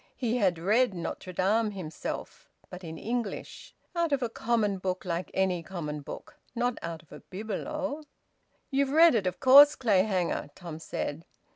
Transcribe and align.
He 0.15 0.37
had 0.37 0.57
read 0.57 0.95
"Notre 0.95 1.31
Dame" 1.31 1.69
himself, 1.69 2.49
but 2.71 2.83
in 2.83 2.97
English, 2.97 3.75
out 3.95 4.11
of 4.11 4.23
a 4.23 4.29
common 4.29 4.79
book 4.79 5.05
like 5.05 5.29
any 5.35 5.61
common 5.61 6.01
book 6.01 6.37
not 6.55 6.79
out 6.81 7.03
of 7.03 7.11
a 7.11 7.19
bibelot. 7.19 8.07
"You've 8.71 8.89
read 8.89 9.13
it, 9.13 9.27
of 9.27 9.39
course, 9.39 9.75
Clayhanger?" 9.75 10.49
Tom 10.55 10.79
said. 10.79 11.27